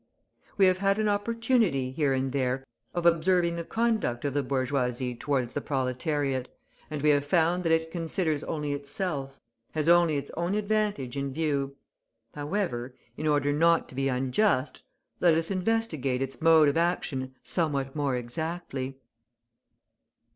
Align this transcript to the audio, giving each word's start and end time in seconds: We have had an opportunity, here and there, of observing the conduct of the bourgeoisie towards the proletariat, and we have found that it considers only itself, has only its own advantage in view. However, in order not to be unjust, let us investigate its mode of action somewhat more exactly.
We 0.57 0.65
have 0.65 0.79
had 0.79 0.97
an 0.97 1.07
opportunity, 1.07 1.91
here 1.91 2.11
and 2.11 2.31
there, 2.31 2.63
of 2.95 3.05
observing 3.05 3.55
the 3.55 3.63
conduct 3.63 4.25
of 4.25 4.33
the 4.33 4.41
bourgeoisie 4.41 5.13
towards 5.13 5.53
the 5.53 5.61
proletariat, 5.61 6.47
and 6.89 7.03
we 7.03 7.09
have 7.11 7.23
found 7.23 7.61
that 7.63 7.71
it 7.71 7.91
considers 7.91 8.43
only 8.45 8.73
itself, 8.73 9.39
has 9.73 9.87
only 9.87 10.17
its 10.17 10.31
own 10.31 10.55
advantage 10.55 11.15
in 11.17 11.31
view. 11.31 11.75
However, 12.33 12.95
in 13.15 13.27
order 13.27 13.53
not 13.53 13.87
to 13.89 13.93
be 13.93 14.07
unjust, 14.07 14.81
let 15.19 15.35
us 15.35 15.51
investigate 15.51 16.23
its 16.23 16.41
mode 16.41 16.67
of 16.67 16.77
action 16.77 17.35
somewhat 17.43 17.95
more 17.95 18.15
exactly. 18.15 18.97